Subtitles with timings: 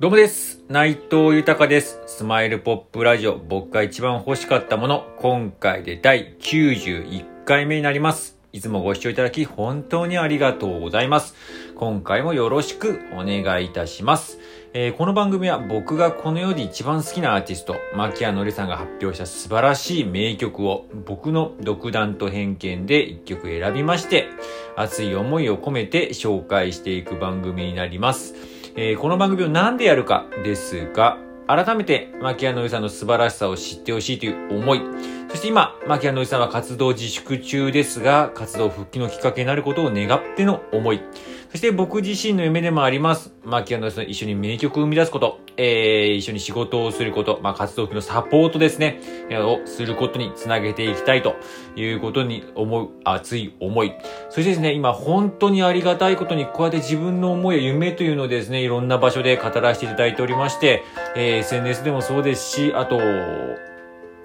[0.00, 0.64] どうもです。
[0.70, 2.00] 内藤豊です。
[2.06, 8.38] スマイルポップラジオ、僕が一番欲しかったもの、今回で第91回目になります。
[8.50, 11.34] いつもご視聴いただき、本当にありがとうございます。
[11.76, 14.38] 今回もよろしくお願いいたします。
[14.72, 24.28] えーこの番組は僕がこの世で一番好きなアーティスト、牧谷のりさんが発表した素晴らしい名曲を僕の独断と偏見で一曲選びまして、
[24.76, 28.34] 熱い思いを込めて紹介していく番組になります。
[28.82, 34.80] えーこの番組を何でやるかですが、改めて、牧野のりさんの素晴らしさを知ってほしいという思い。
[35.28, 41.02] そして今、牧谷のりさんは活動自粛中ですが、活動復帰のきっかけになることを願っての思い。
[41.50, 43.32] そして僕自身の夢でもあります。
[43.44, 49.00] 牧谷のりさんと一緒に名曲を生み出すこと、えー、一緒に仕事をすること、まあ、活動のサポートですね、
[49.30, 51.34] えーをすることにつなげていきたいと
[51.74, 53.94] いうことに思う熱い思い。
[54.28, 60.84] そしてですね、今本当にありがたいことに、こうやって自分の思いや夢というのをですね、いろんな場所で語らせていただいておりまして、
[61.16, 63.00] えー SNS でもそうですし、あと、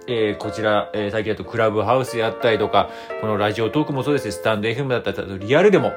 [0.08, 5.92] えーこちら、えー最近だとクラブハウスであったりとか、このラジオトークもそうですし、スタンド FM だったり、リアルでも、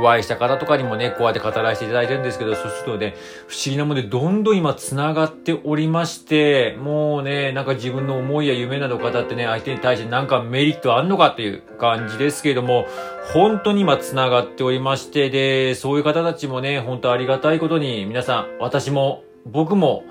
[0.00, 3.14] お会いした方とかにもね、こうやって語らせていただいてるんですけど、そうするとね、
[3.46, 12.86] 不思議なものでどんどん今繋がっておりまして、もうね、なんか自分の思いや夢など語ってね、相手に対してなんかメリットあんのかっていう感じですけれども、
[13.32, 20.04] 本当に今繋がっておりまして、で、そういう方たちもね、本当ありがたいことに、皆さん、私も、僕も、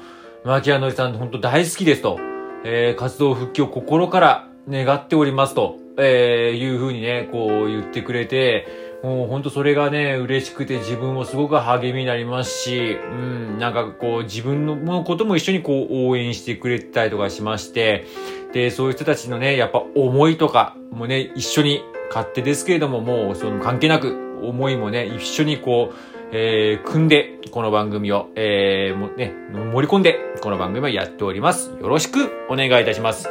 [0.46, 2.20] 牧谷のりさん本当大好きですと、
[2.64, 18.08] えー活動復帰を心から願っておりますと、えーいうふうにね、こう言ってくれて、もう本当それがね、嬉しくて自分もすごく励みになりますし、うん、なんかこう自分のことも一緒にこう応援してくれたりとかしまして、
[18.52, 25.96] で、そういう人たちのね、やっぱ思いとかもね、一緒に勝手ですけれども、もうその関係なく思いもね、一緒にこう、
[26.32, 31.70] えー、組んで、この番組を、えー、もね、盛り込んで、この番組をやっております。
[31.80, 33.30] よろしくお願いいたします。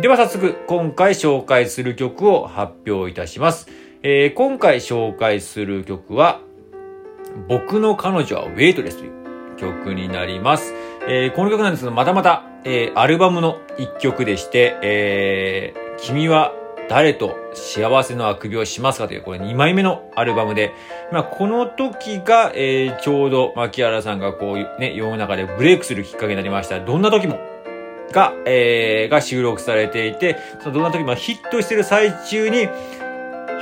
[0.00, 3.83] では早速、今回紹介する曲を発表いたします。
[4.06, 6.42] えー今回紹介する曲は、
[7.48, 10.74] 僕の彼女はウェイトレスという曲になります。
[11.08, 16.52] えーこの曲なんですけど、またまた、えーアルバムの一曲でして、えー君は
[16.90, 20.74] 誰と幸せのあくびをしますかという、これ2枚目のアルバムで、
[21.10, 26.78] まあ、この時が、えーちょうど、牧原さんがこう、ね、世の中でブレイクするきっかけになりました。
[26.78, 27.38] どんな時も、
[28.12, 32.68] が、えーが収録されていて、そのどんな時もヒットしてる最中に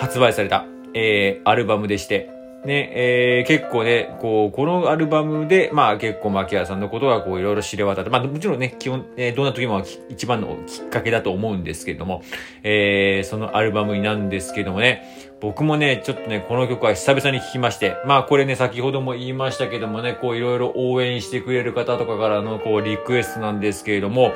[0.03, 2.29] 発売された、えーアルバムでして、
[2.65, 12.23] ね、えー結構ね、こう、このアルバムで、まあ結構牧原さんのことがこういろいろ知れ渡って、まあもちろんね、基本、えーどんな時も一番のきっかけだと思うんですけども、
[12.65, 15.05] えーそのアルバムになんですけどもね、
[15.41, 24.33] 僕もね、ちょっとね、この曲は久々に聴きまして、まあこれね、先ほども言いましたけどもね、こういろいろ応援してくれる方とかからのこうリクエストなんですけれども、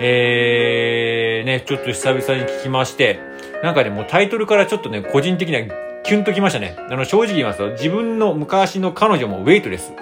[0.00, 5.62] えー、ね、ちょっと久々に聞きまして、なんかね、もうタイトルからちょっとね、個人的には
[6.04, 6.76] キュンときましたね。
[6.90, 9.92] あの、正直言いますと、自分の昔の彼女もウェイトレス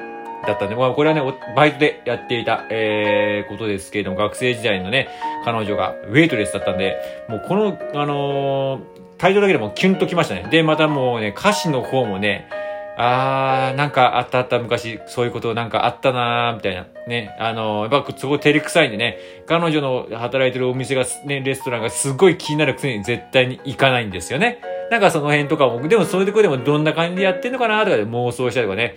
[0.46, 1.22] だったんで、まあ、これはね、
[1.54, 5.08] バイトでやっていた、えー、ことですけれども、学生時代のね、
[5.44, 6.96] 彼女がウェイトレスだったんで、
[7.28, 10.48] もうこの、あのータイトルだけでもキュンときましたね。
[10.50, 12.48] で、またもうね、歌詞の方もね、
[12.96, 16.86] あー、なんかあったあった昔、そういうことなんかあったなー、みたいな。
[17.06, 17.34] ね。
[17.38, 24.60] あのーやっぱそこ照れくさいんでね、彼女の働いてるお店が、ね、レストランがすごい気になるくせに絶対に行かないんですよね。
[24.90, 28.96] なんかその辺とかも、でもそういうとこでもどんな感じでやってんのかなとかで妄想したりとかね。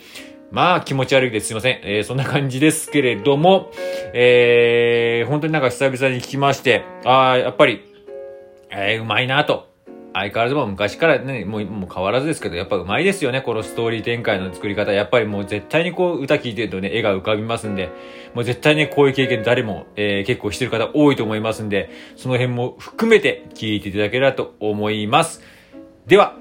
[0.51, 1.47] まあ気持ち悪いです。
[1.47, 1.79] すいません。
[1.83, 3.71] えーそんな感じですけれども、
[4.13, 7.81] えー、本当になんか久々に聞きまして、あー、やっぱり、
[8.69, 9.74] えー、うまいなと。
[10.15, 14.93] 相変わらずも昔からね、もうもう変わらずですけど、やっぱうまいですよね、このストーリー展開の作り方。
[14.93, 17.89] やっぱりもう絶対にこう歌聴いてるとね、絵が浮かびますんで、
[18.33, 25.41] もう絶対ね、こういう経験誰も、えー結構してる方多いと思いますんで、その辺も含めて聞いていただければと思います。
[26.07, 26.37] では、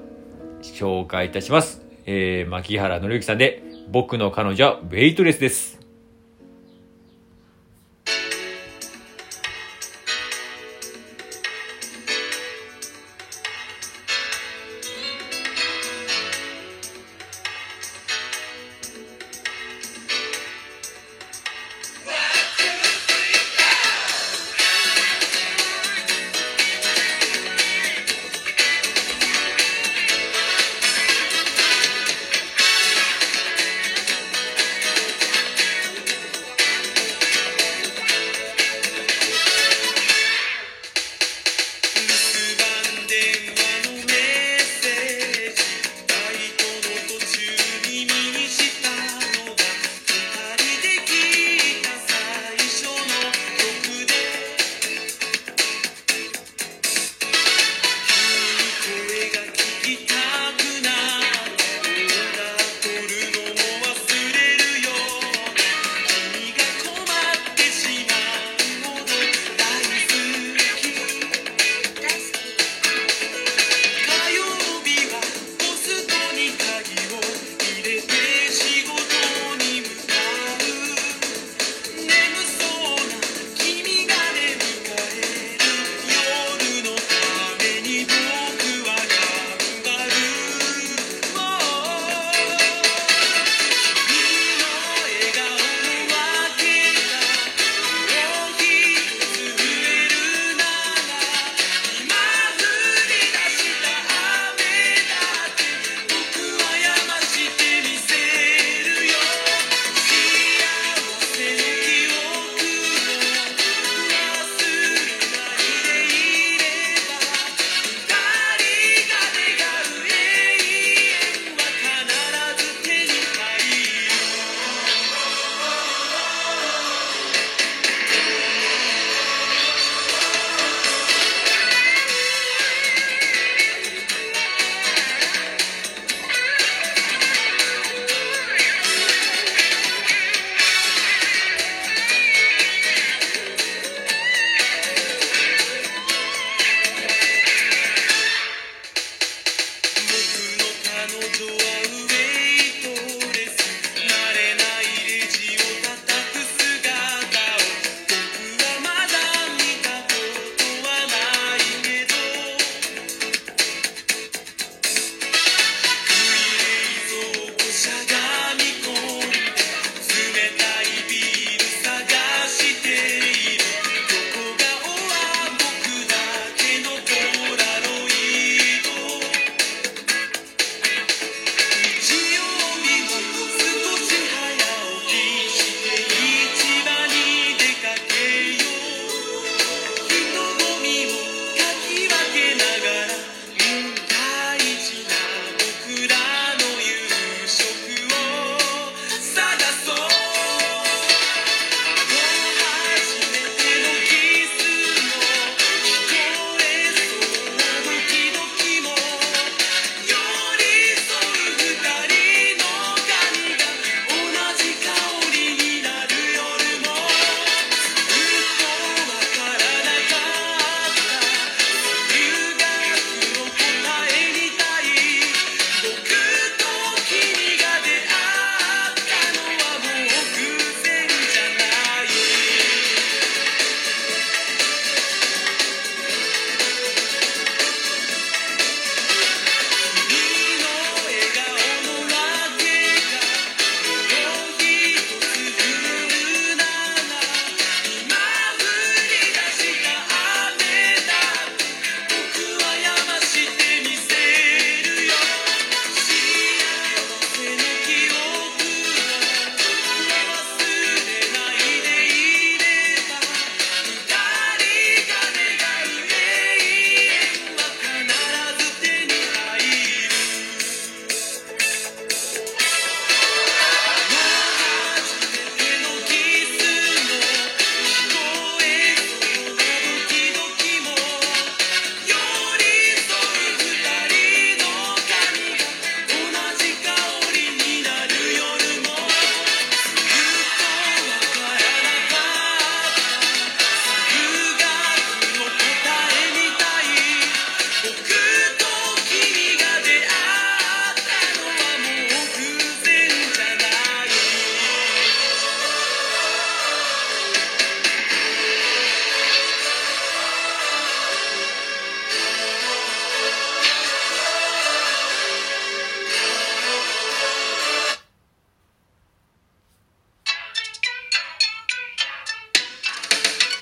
[0.63, 1.85] 紹介いたします。
[2.07, 5.84] えー、牧原紀之さんで、僕の彼女はウェイトレスです。